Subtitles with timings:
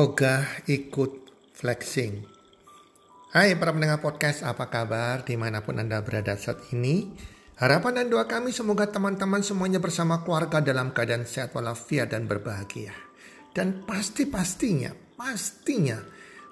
[0.00, 2.24] Ogah ikut flexing.
[3.36, 7.12] Hai para pendengar podcast, apa kabar di mana pun Anda berada saat ini?
[7.60, 12.96] Harapan dan doa kami semoga teman-teman semuanya bersama keluarga dalam keadaan sehat walafiat dan berbahagia.
[13.52, 16.00] Dan pasti-pastinya, pastinya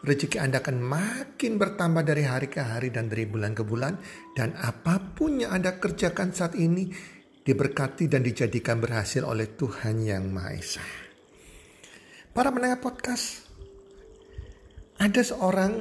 [0.04, 3.96] rezeki Anda akan makin bertambah dari hari ke hari dan dari bulan ke bulan.
[4.36, 6.92] Dan apa pun yang Anda kerjakan saat ini
[7.48, 11.07] diberkati dan dijadikan berhasil oleh Tuhan Yang Maha Esa.
[12.38, 13.50] Para pendengar podcast,
[14.94, 15.74] ada seorang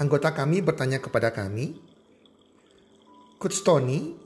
[0.00, 1.76] anggota kami bertanya kepada kami,
[3.36, 4.16] Coach Tony,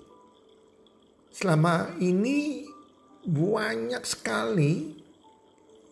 [1.34, 2.70] selama ini
[3.26, 4.94] banyak sekali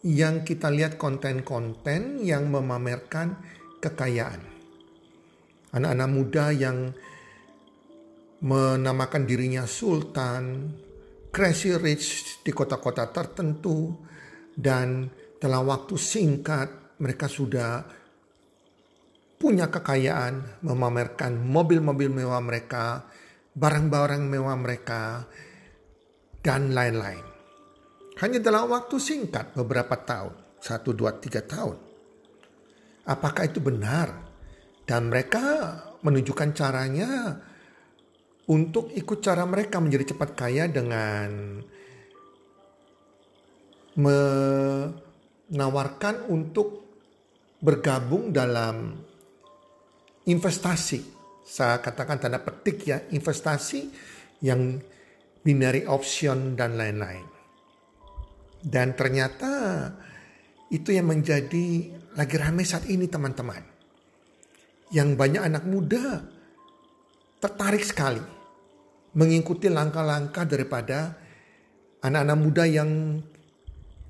[0.07, 3.35] yang kita lihat konten-konten yang memamerkan
[3.83, 4.47] kekayaan.
[5.75, 6.95] Anak-anak muda yang
[8.47, 10.71] menamakan dirinya sultan,
[11.35, 14.07] crazy rich di kota-kota tertentu,
[14.57, 17.85] dan dalam waktu singkat mereka sudah
[19.37, 23.05] punya kekayaan, memamerkan mobil-mobil mewah mereka,
[23.53, 25.29] barang-barang mewah mereka,
[26.41, 27.21] dan lain-lain.
[28.17, 31.77] Hanya dalam waktu singkat beberapa tahun, satu, dua, tiga tahun.
[33.05, 34.25] Apakah itu benar?
[34.89, 35.45] Dan mereka
[36.01, 37.37] menunjukkan caranya
[38.49, 41.61] untuk ikut cara mereka menjadi cepat kaya dengan
[43.97, 45.01] menawarkan
[46.29, 46.85] untuk
[47.61, 48.93] bergabung dalam
[50.29, 51.01] investasi.
[51.47, 53.89] Saya katakan tanda petik ya, investasi
[54.45, 54.77] yang
[55.41, 57.25] binary option dan lain-lain.
[58.67, 59.87] Dan ternyata
[60.75, 63.63] itu yang menjadi lagi ramai saat ini teman-teman.
[64.91, 66.27] Yang banyak anak muda
[67.39, 68.23] tertarik sekali
[69.15, 71.15] mengikuti langkah-langkah daripada
[72.03, 73.23] anak-anak muda yang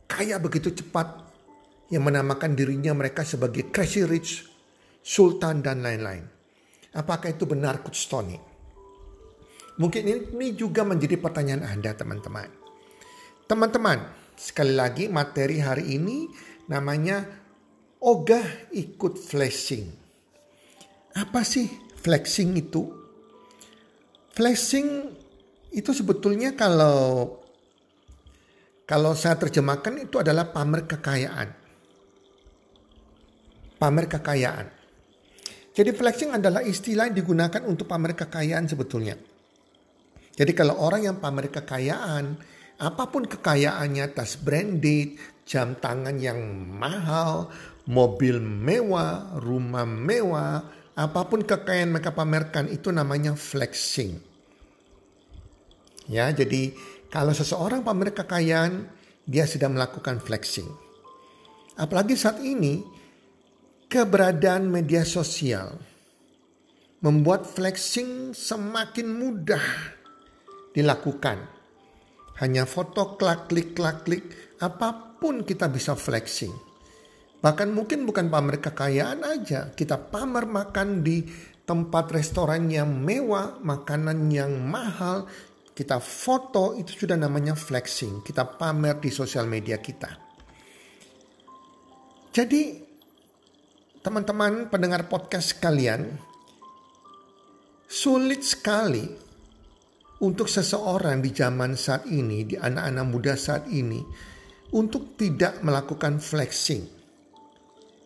[0.07, 1.27] kaya begitu cepat
[1.91, 4.47] yang menamakan dirinya mereka sebagai crazy rich,
[5.03, 6.27] sultan dan lain-lain.
[6.97, 8.09] Apakah itu benar Coach?
[9.77, 12.49] Mungkin ini juga menjadi pertanyaan Anda teman-teman.
[13.45, 13.99] Teman-teman,
[14.35, 16.27] sekali lagi materi hari ini
[16.67, 17.23] namanya
[18.01, 19.87] ogah ikut flexing.
[21.15, 21.69] Apa sih
[22.01, 22.89] flexing itu?
[24.33, 25.13] Flexing
[25.77, 27.41] itu sebetulnya kalau
[28.87, 31.49] kalau saya terjemahkan itu adalah pamer kekayaan.
[33.77, 34.67] Pamer kekayaan.
[35.77, 39.19] Jadi flexing adalah istilah yang digunakan untuk pamer kekayaan sebetulnya.
[40.33, 42.39] Jadi kalau orang yang pamer kekayaan,
[42.81, 46.39] apa pun kekayaannya, tas branded, jam tangan yang
[46.71, 47.53] mahal,
[47.91, 50.63] mobil mewah, rumah mewah,
[50.97, 54.17] apa pun kekayaan mereka pamerkan itu namanya flexing.
[56.07, 56.71] Ya, jadi
[57.11, 58.87] kalau seseorang pamer kekayaan,
[59.27, 60.67] dia sedang melakukan flexing.
[61.77, 62.83] Apalagi saat ini,
[63.87, 65.79] keberadaan media sosial
[67.05, 69.63] membuat flexing semakin mudah
[70.75, 71.47] dilakukan.
[72.43, 74.29] Hanya foto klak klik klak klik
[74.61, 76.53] apa pun kita bisa flexing.
[77.41, 81.25] Bahkan mungkin bukan pamer kekayaan aja, kita pamer makan di
[81.69, 85.29] tempat restoran yang mewah, makanan yang mahal,
[85.77, 90.09] kita foto itu sudah namanya flexing, kita pamer di sosial media kita.
[92.33, 92.81] Jadi
[94.01, 96.17] teman-teman pendengar podcast sekalian,
[97.85, 99.05] sulit sekali
[100.25, 104.01] untuk seseorang di zaman saat ini, di anak-anak muda saat ini,
[104.73, 106.89] untuk tidak melakukan flexing.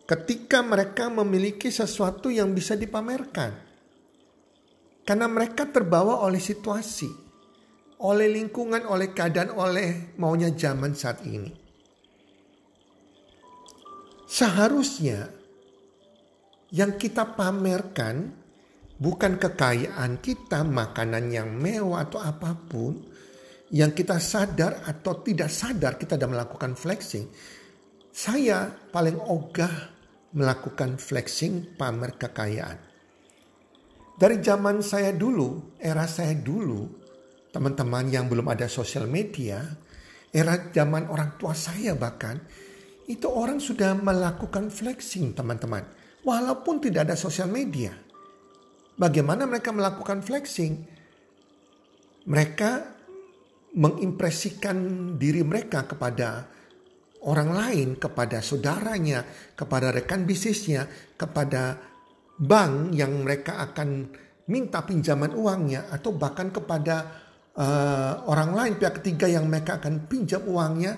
[0.03, 3.55] Ketika mereka memiliki sesuatu yang bisa dipamerkan,
[5.07, 7.30] karena mereka terbawa oleh situasi
[8.01, 11.53] oleh lingkungan, oleh keadaan, oleh maunya zaman saat ini.
[14.25, 15.29] Seharusnya
[16.71, 18.31] yang kita pamerkan
[18.97, 23.01] bukan kekayaan kita, makanan yang mewah atau apa pun,
[23.69, 27.27] yang kita sadar atau tidak sadar kita sudah melakukan flexing.
[28.11, 29.71] Saya paling ogah
[30.35, 32.79] melakukan flexing pamer kekayaan.
[34.15, 37.00] Dari zaman saya dulu, era saya dulu,
[37.51, 39.59] teman-teman yang belum ada sosial media,
[40.31, 42.39] era zaman orang tua saya bahkan,
[43.11, 45.83] itu orang sudah melakukan flexing teman-teman.
[46.23, 47.91] Walaupun tidak ada sosial media.
[48.95, 50.79] Bagaimana mereka melakukan flexing?
[52.29, 52.71] Mereka
[53.75, 54.77] mengimpresikan
[55.17, 56.45] diri mereka kepada
[57.25, 59.25] orang lain, kepada saudaranya,
[59.57, 60.85] kepada rekan bisnisnya,
[61.17, 61.77] kepada
[62.41, 64.09] bank yang mereka akan
[64.49, 67.20] minta pinjaman uangnya atau bahkan kepada
[67.57, 70.95] uh, orang lain pihak ketiga yang mereka akan pinjam uangnya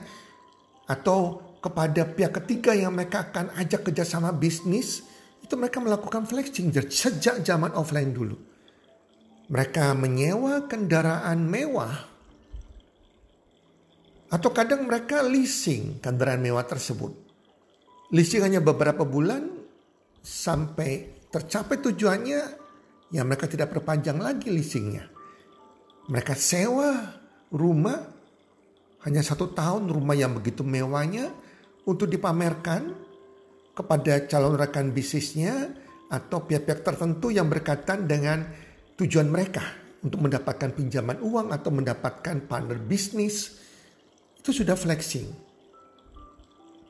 [0.85, 4.99] atau kepada pihak ketiga yang mereka akan ajak kerjasama bisnis,
[5.39, 8.35] itu mereka melakukan flexing sejak zaman offline dulu.
[9.47, 12.11] Mereka menyewa kendaraan mewah
[14.33, 17.13] atau kadang mereka leasing kendaraan mewah tersebut.
[18.11, 19.45] Leasing hanya beberapa bulan
[20.19, 22.41] sampai tercapai tujuannya,
[23.13, 25.12] ya mereka tidak perpanjang lagi leasingnya.
[26.11, 27.15] Mereka sewa
[27.53, 27.99] rumah
[29.07, 31.31] hanya satu tahun rumah yang begitu mewahnya
[31.83, 32.95] untuk dipamerkan
[33.75, 35.71] kepada calon rekan bisnisnya
[36.07, 38.45] atau pihak-pihak tertentu yang berkaitan dengan
[38.99, 39.63] tujuan mereka
[40.03, 43.55] untuk mendapatkan pinjaman uang atau mendapatkan partner bisnis
[44.43, 45.31] itu sudah flexing.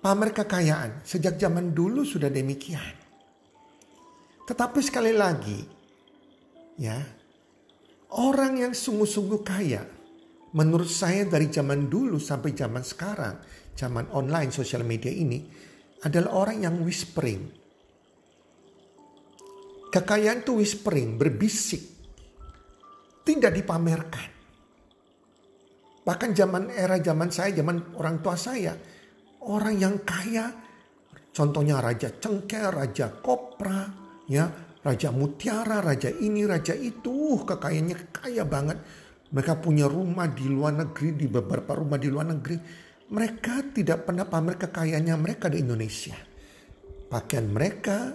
[0.04, 3.00] Pamer kekayaan sejak zaman dulu sudah demikian.
[4.44, 5.64] Tetapi sekali lagi,
[6.76, 7.00] ya,
[8.14, 9.82] orang yang sungguh-sungguh kaya,
[10.54, 13.42] menurut saya dari zaman dulu sampai zaman sekarang,
[13.74, 15.42] zaman online sosial media ini
[16.06, 17.50] adalah orang yang whispering.
[19.94, 21.82] Kekayaan itu whispering, berbisik.
[23.24, 24.30] Tidak dipamerkan.
[26.04, 28.76] Bahkan zaman era zaman saya, zaman orang tua saya.
[29.48, 30.52] Orang yang kaya,
[31.32, 33.88] contohnya Raja Cengker, Raja Kopra,
[34.28, 34.50] ya,
[34.84, 38.78] Raja Mutiara, Raja ini, Raja itu, kekayaannya kaya banget.
[39.32, 42.58] Mereka punya rumah di luar negeri, di beberapa rumah di luar negeri
[43.14, 46.18] mereka tidak pernah pamer kekayaannya mereka di Indonesia.
[47.12, 48.10] Pakaian mereka,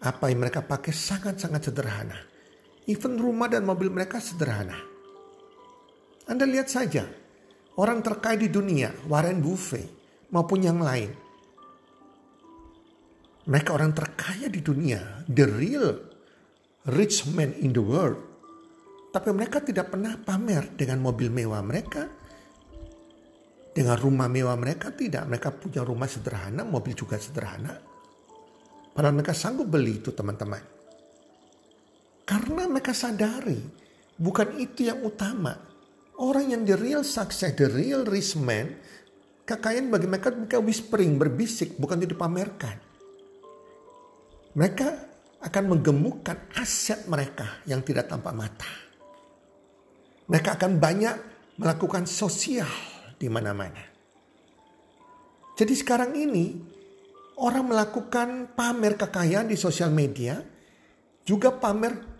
[0.00, 2.16] apa yang mereka pakai sangat-sangat sederhana.
[2.88, 4.78] Even rumah dan mobil mereka sederhana.
[6.32, 7.04] Anda lihat saja,
[7.76, 9.84] orang terkaya di dunia, Warren Buffett
[10.32, 11.25] maupun yang lain.
[13.46, 15.94] Mereka orang terkaya di dunia, the real
[16.90, 18.18] rich man in the world.
[19.14, 22.10] Tapi mereka tidak pernah pamer dengan mobil mewah mereka,
[23.70, 25.30] dengan rumah mewah mereka tidak.
[25.30, 27.76] Mereka punya rumah sederhana, mobil juga sederhana.
[28.96, 30.64] Padahal mereka sanggup beli itu teman-teman.
[32.26, 33.60] Karena mereka sadari
[34.16, 35.54] bukan itu yang utama.
[36.16, 38.72] Orang yang the real success, the real rich man,
[39.44, 42.85] kekayaan bagi mereka mereka whispering, berbisik, bukan itu dipamerkan.
[44.56, 44.88] Mereka
[45.44, 48.72] akan menggemukkan aset mereka yang tidak tampak mata.
[50.32, 51.16] Mereka akan banyak
[51.60, 52.68] melakukan sosial
[53.20, 53.84] di mana-mana.
[55.56, 56.56] Jadi sekarang ini
[57.36, 60.40] orang melakukan pamer kekayaan di sosial media
[61.24, 62.16] juga pamer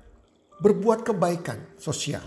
[0.61, 2.25] berbuat kebaikan sosial.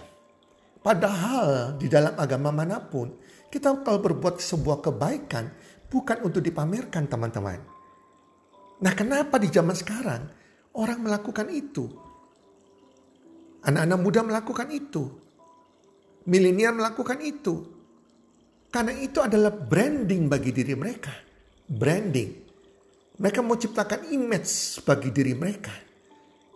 [0.82, 3.14] Padahal di dalam agama mana pun
[3.50, 5.50] kita kalau berbuat sebuah kebaikan
[5.90, 7.79] bukan untuk dipamerkan teman-teman.
[8.80, 10.24] Nah kenapa di zaman sekarang
[10.80, 11.86] orang melakukan itu?
[13.60, 15.04] Anak-anak muda melakukan itu.
[16.30, 17.80] Milenial melakukan itu.
[18.70, 21.12] Karena itu adalah branding bagi diri mereka.
[21.68, 22.48] Branding.
[23.20, 25.76] Mereka mau ciptakan image bagi diri mereka.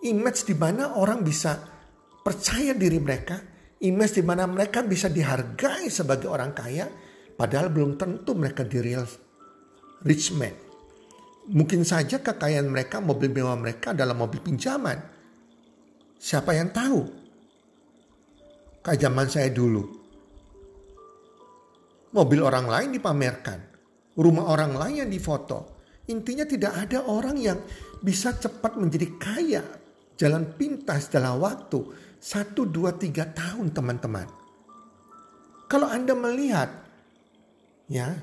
[0.08, 1.60] Image di mana orang bisa
[2.24, 3.36] percaya diri mereka.
[3.84, 6.88] Image di mana mereka bisa dihargai sebagai orang kaya.
[7.36, 9.04] Padahal belum tentu mereka di real
[10.08, 10.73] rich man.
[11.52, 14.96] Mungkin saja kekayaan mereka, mobil mewah mereka adalah mobil pinjaman.
[16.16, 17.02] Siapa yang tahu?
[18.84, 20.04] Kayak zaman saya dulu
[22.14, 23.60] Mobil orang lain dipamerkan.
[24.14, 25.82] Rumah orang lain yang difoto.
[26.14, 27.58] Intinya tidak ada orang yang
[28.06, 29.64] bisa cepat menjadi kaya.
[30.14, 31.82] Jalan pintas dalam waktu.
[32.22, 34.30] Satu, dua, tiga tahun teman-teman.
[35.66, 36.70] Kalau Anda melihat
[37.90, 38.14] ya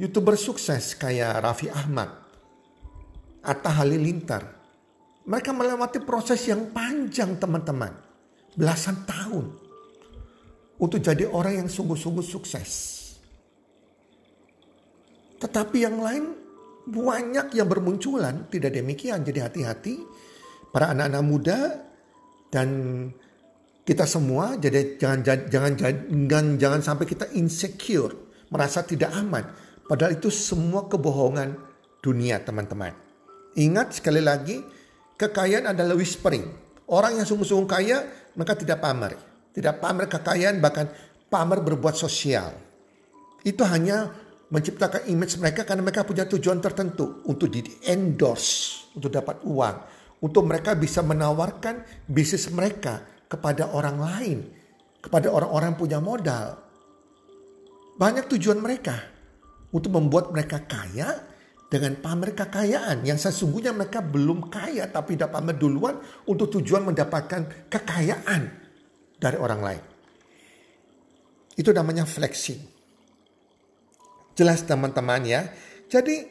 [0.00, 2.23] youtuber sukses kayak Raffi Ahmad,
[3.44, 4.42] Atta Halilintar,
[5.28, 7.92] mereka melewati proses yang panjang teman-teman.
[8.56, 9.46] Belasan tahun.
[10.80, 12.70] Untuk jadi orang yang sungguh-sungguh sukses.
[15.40, 16.24] Tetapi yang lain
[16.84, 19.24] banyak yang bermunculan tidak demikian.
[19.24, 19.94] Jadi hati-hati
[20.72, 21.58] para anak-anak muda
[22.52, 22.68] dan
[23.84, 25.20] kita semua jadi jangan
[25.52, 28.12] jangan jangan jangan sampai kita insecure,
[28.48, 29.44] merasa tidak aman.
[29.84, 31.60] Padahal itu semua kebohongan
[32.00, 33.03] dunia, teman-teman.
[33.54, 34.58] Ingat sekali lagi,
[35.14, 36.42] kekayaan adalah whispering.
[36.90, 37.98] Orang yang sungguh-sungguh kaya,
[38.34, 39.14] maka tidak pamer.
[39.54, 40.90] Tidak pamer kekayaan, bahkan
[41.30, 42.50] pamer berbuat sosial.
[43.46, 44.10] Itu hanya
[44.50, 49.76] menciptakan image mereka karena mereka punya tujuan tertentu untuk di endorse, untuk dapat uang,
[50.22, 54.38] untuk mereka bisa menawarkan bisnis mereka kepada orang lain,
[54.98, 56.58] kepada orang-orang punya modal.
[57.94, 58.98] Banyak tujuan mereka
[59.70, 61.33] untuk membuat mereka kaya
[61.74, 65.98] dengan pamer kekayaan yang sesungguhnya mereka belum kaya tapi dapat pamer duluan
[66.30, 68.42] untuk tujuan mendapatkan kekayaan
[69.18, 69.82] dari orang lain.
[71.58, 72.62] Itu namanya flexing.
[74.38, 75.50] Jelas teman-teman ya.
[75.90, 76.22] Jadi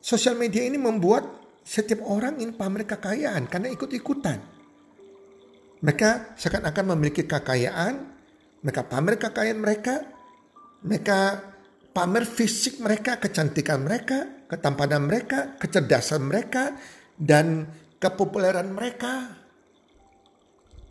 [0.00, 1.28] sosial media ini membuat
[1.60, 4.40] setiap orang ingin pamer kekayaan karena ikut-ikutan.
[5.84, 8.00] Mereka seakan-akan memiliki kekayaan,
[8.64, 10.08] mereka pamer kekayaan mereka,
[10.80, 11.52] mereka
[11.96, 16.76] pamer fisik mereka, kecantikan mereka, ketampanan mereka, kecerdasan mereka,
[17.16, 17.64] dan
[17.96, 19.32] kepopuleran mereka.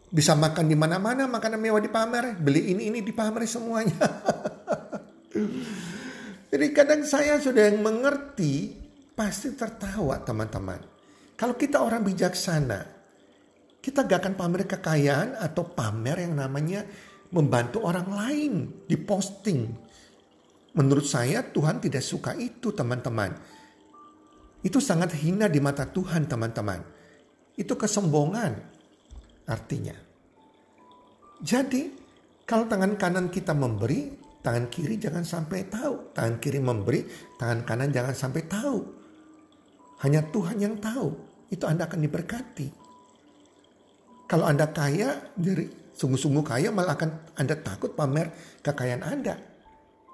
[0.09, 4.01] Bisa makan di mana-mana, makanan mewah dipamer, beli ini ini dipamer semuanya.
[6.49, 8.73] Jadi kadang saya sudah yang mengerti
[9.13, 10.81] pasti tertawa teman-teman.
[11.37, 12.81] Kalau kita orang bijaksana,
[13.77, 16.81] kita gak akan pamer kekayaan atau pamer yang namanya
[17.29, 18.53] membantu orang lain
[18.87, 19.84] di posting.
[20.75, 23.31] Menurut saya Tuhan tidak suka itu teman-teman.
[24.59, 26.83] Itu sangat hina di mata Tuhan teman-teman.
[27.55, 28.51] Itu kesombongan
[29.47, 29.95] artinya.
[31.39, 31.95] Jadi
[32.43, 34.11] kalau tangan kanan kita memberi,
[34.43, 36.11] tangan kiri jangan sampai tahu.
[36.11, 37.07] Tangan kiri memberi,
[37.39, 38.77] tangan kanan jangan sampai tahu.
[40.03, 41.15] Hanya Tuhan yang tahu.
[41.47, 42.67] Itu Anda akan diberkati.
[44.27, 49.54] Kalau Anda kaya, dari sungguh-sungguh kaya malah akan Anda takut pamer kekayaan Anda.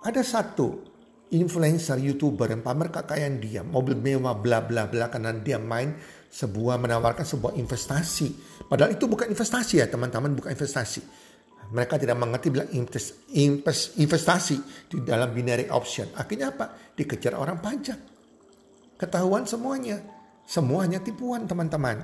[0.02, 0.92] Ada satu
[1.32, 5.96] influencer youtuber yang pamer kekayaan dia, mobil mewah bla bla bla karena dia main
[6.28, 8.60] sebuah menawarkan sebuah investasi.
[8.68, 11.02] Padahal itu bukan investasi ya teman-teman, bukan investasi.
[11.72, 12.68] Mereka tidak mengerti bilang
[13.96, 14.58] investasi
[14.92, 16.12] di dalam binary option.
[16.20, 16.92] Akhirnya apa?
[16.92, 18.00] Dikejar orang pajak.
[19.00, 20.04] Ketahuan semuanya.
[20.44, 22.04] Semuanya tipuan teman-teman.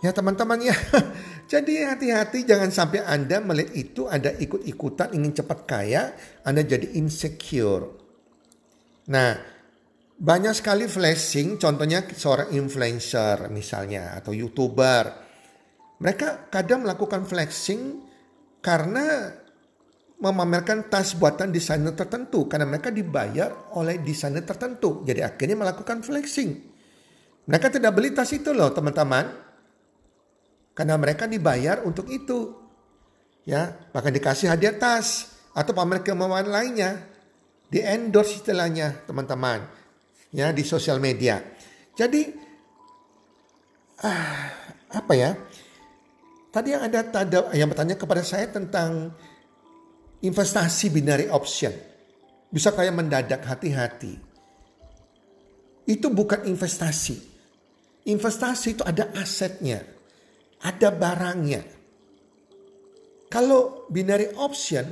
[0.00, 0.72] Ya teman-teman ya.
[1.48, 6.12] Jadi hati-hati jangan sampai Anda melihat itu Anda ikut-ikutan ingin cepat kaya.
[6.44, 7.88] Anda jadi insecure.
[9.08, 9.32] Nah
[10.18, 15.24] banyak sekali flashing contohnya seorang influencer misalnya atau youtuber.
[15.98, 18.04] Mereka kadang melakukan flexing
[18.60, 19.32] karena
[20.20, 25.00] memamerkan tas buatan desainer tertentu karena mereka dibayar oleh desainer tertentu.
[25.00, 26.50] Jadi akhirnya melakukan flexing.
[27.48, 29.47] Mereka tidak beli tas itu loh teman-teman.
[30.78, 32.54] Karena mereka dibayar untuk itu.
[33.42, 37.02] Ya, bahkan dikasih hadiah tas atau pamer kemauan lainnya.
[37.66, 39.66] Di endorse istilahnya teman-teman.
[40.30, 41.42] Ya, di sosial media.
[41.98, 42.30] Jadi
[44.06, 44.54] ah,
[44.94, 45.34] apa ya?
[46.54, 47.02] Tadi yang ada
[47.58, 49.10] yang bertanya kepada saya tentang
[50.22, 51.74] investasi binary option.
[52.54, 54.14] Bisa kayak mendadak hati-hati.
[55.90, 57.18] Itu bukan investasi.
[58.06, 59.97] Investasi itu ada asetnya.
[60.64, 61.62] Ada barangnya.
[63.28, 64.88] Kalau binary option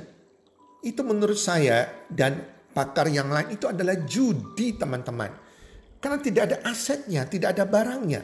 [0.84, 5.32] itu menurut saya dan pakar yang lain itu adalah judi teman-teman.
[5.96, 8.22] Karena tidak ada asetnya, tidak ada barangnya.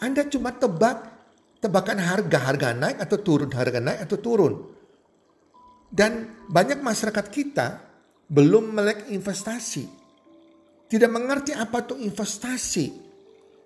[0.00, 1.20] Anda cuma tebak
[1.60, 4.54] tebakan harga, harga naik atau turun, harga naik atau turun.
[5.92, 7.66] Dan banyak masyarakat kita
[8.32, 9.84] belum melek investasi.
[10.90, 12.86] Tidak mengerti apa itu investasi.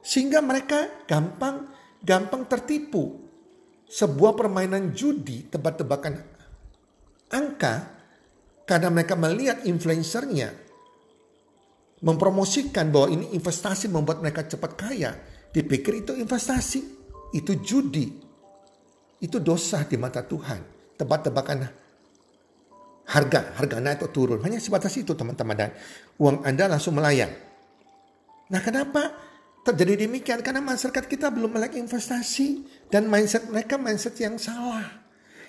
[0.04, 1.70] Sehingga mereka gampang
[2.04, 3.24] gampang tertipu.
[3.84, 6.18] Sebuah permainan judi tebak-tebakan
[7.30, 7.74] angka
[8.64, 10.64] karena mereka melihat influencernya
[12.04, 15.12] mempromosikan bahwa ini investasi membuat mereka cepat kaya.
[15.54, 16.80] Dipikir itu investasi,
[17.32, 18.10] itu judi.
[19.22, 20.60] Itu dosa di mata Tuhan.
[20.98, 21.58] Tebak-tebakan
[23.08, 24.40] harga, harga naik atau turun.
[24.44, 25.70] Hanya sebatas itu teman-teman dan
[26.20, 27.32] uang Anda langsung melayang.
[28.52, 29.14] Nah kenapa
[29.64, 30.44] terjadi demikian?
[30.44, 35.02] Karena masyarakat kita belum melek investasi dan mindset mereka mindset yang salah.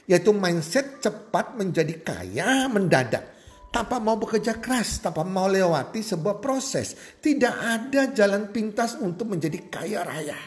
[0.07, 3.36] Yaitu mindset cepat menjadi kaya mendadak.
[3.75, 6.95] Tanpa mau bekerja keras, tanpa mau lewati sebuah proses.
[7.19, 10.39] Tidak ada jalan pintas untuk menjadi kaya raya.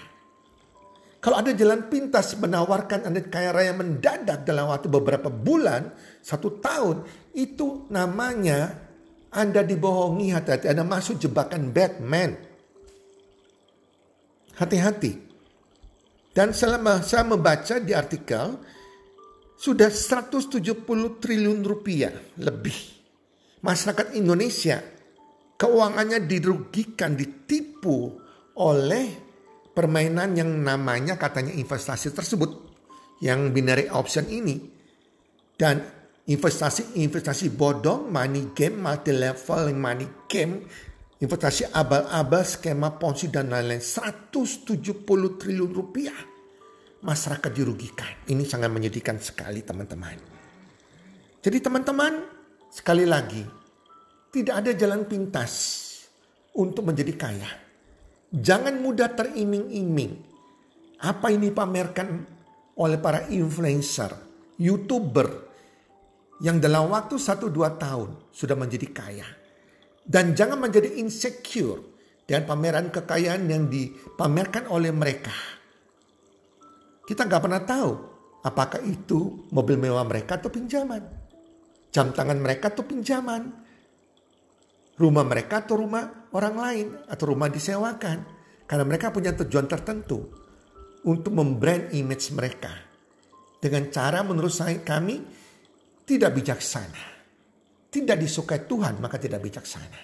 [1.19, 5.91] Kalau ada jalan pintas menawarkan Anda kaya raya mendadak dalam waktu beberapa bulan,
[6.23, 8.79] satu tahun, itu namanya
[9.35, 10.71] Anda dibohongi hati-hati.
[10.71, 12.48] Anda masuk jebakan Batman.
[14.59, 15.13] Hati-hati.
[16.35, 18.59] Dan selama saya membaca di artikel,
[19.59, 22.77] sudah 170 triliun rupiah lebih.
[23.59, 24.79] Masyarakat Indonesia
[25.59, 28.15] keuangannya dirugikan, ditipu
[28.59, 29.07] oleh
[29.75, 32.51] permainan yang namanya katanya investasi tersebut
[33.19, 34.63] yang binary option ini
[35.59, 35.83] dan
[36.29, 40.63] investasi-investasi bodong, money game, multi level money game,
[41.19, 45.07] investasi abal-abal, skema ponzi dan lain-lain 170
[45.39, 46.19] triliun rupiah
[47.03, 48.27] masyarakat dirugikan.
[48.27, 50.19] Ini sangat menyedihkan sekali teman-teman.
[51.39, 52.13] Jadi teman-teman
[52.71, 53.43] sekali lagi
[54.35, 55.53] tidak ada jalan pintas
[56.59, 57.69] untuk menjadi kaya
[58.29, 60.21] Jangan mudah teriming-iming.
[61.01, 62.29] Apa ini pamerkan
[62.77, 64.13] oleh para influencer,
[64.61, 65.49] youtuber
[66.45, 67.49] yang dalam waktu 1-2
[67.81, 69.29] tahun sudah menjadi kaya.
[70.09, 71.85] Dan jangan menjadi insecure
[72.25, 75.37] dengan pameran kekayaan yang dipamerkan oleh mereka.
[77.05, 77.91] Kita nggak pernah tahu
[78.41, 81.05] apakah itu mobil mewah mereka atau pinjaman.
[81.93, 83.69] Jam tangan mereka atau pinjaman.
[84.97, 88.25] Rumah mereka atau rumah orang lain atau rumah disewakan.
[88.65, 90.25] Karena mereka punya tujuan tertentu
[91.05, 92.73] untuk membrand image mereka.
[93.61, 95.21] Dengan cara menurut saya kami
[96.09, 97.18] tidak bijaksana
[97.89, 100.01] tidak disukai Tuhan maka tidak bijaksana.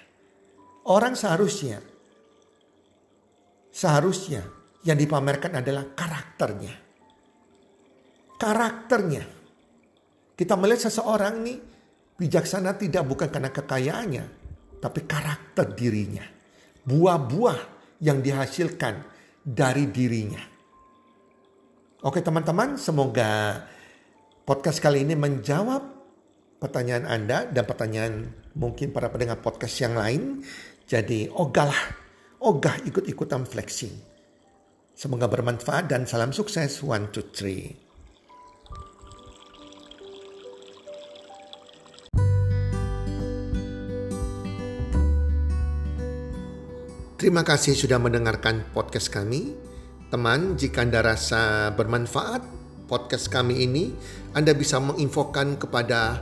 [0.85, 1.81] Orang seharusnya
[3.73, 4.45] seharusnya
[4.85, 6.75] yang dipamerkan adalah karakternya.
[8.37, 9.23] Karakternya.
[10.35, 11.57] Kita melihat seseorang nih
[12.19, 14.25] bijaksana tidak bukan karena kekayaannya,
[14.83, 16.23] tapi karakter dirinya.
[16.85, 17.59] Buah-buah
[18.03, 19.01] yang dihasilkan
[19.41, 20.43] dari dirinya.
[22.05, 23.65] Oke teman-teman, semoga
[24.45, 25.94] podcast kali ini menjawab
[26.59, 28.13] pertanyaan Anda dan pertanyaan
[28.55, 30.43] mungkin para pendengar podcast yang lain.
[30.85, 31.97] Jadi ogahlah,
[32.39, 33.93] ogah ikut-ikutan flexing.
[34.95, 36.79] Semoga bermanfaat dan salam sukses.
[36.79, 37.85] One, two, three.
[47.15, 49.57] Terima kasih sudah mendengarkan podcast kami.
[50.13, 52.45] Teman, jika Anda rasa bermanfaat
[52.85, 53.91] podcast kami ini,
[54.37, 56.21] Anda bisa menginfokan kepada